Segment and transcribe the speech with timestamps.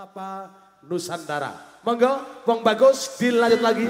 [0.00, 0.48] Palapa
[0.88, 1.52] Nusantara.
[1.84, 3.84] Monggo, Wong Bagus dilanjut lagi.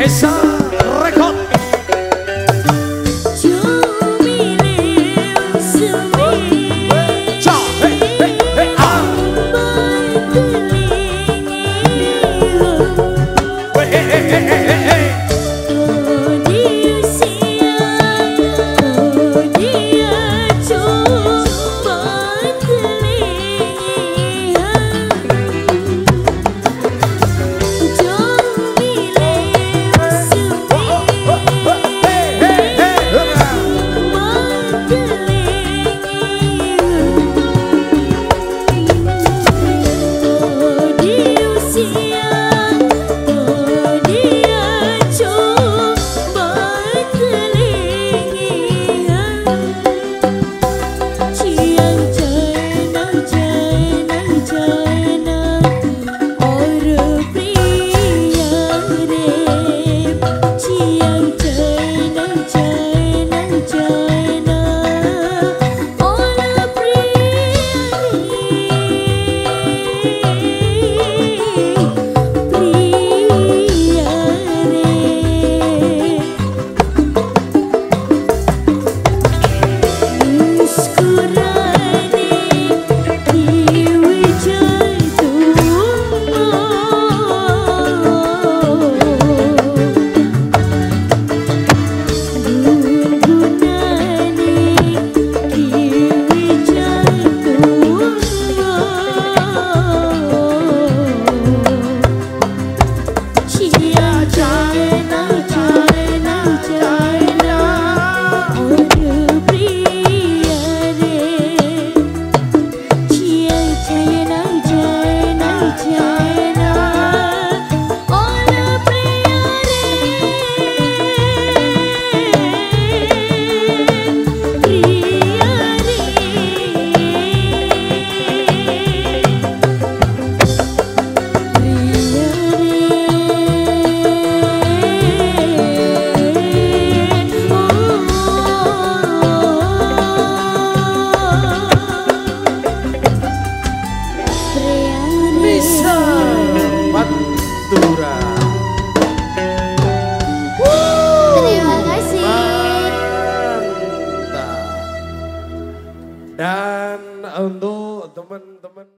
[0.00, 0.49] ऐसा